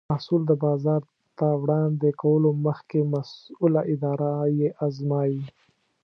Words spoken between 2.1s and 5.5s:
کولو مخکې مسؤله اداره یې ازمایي.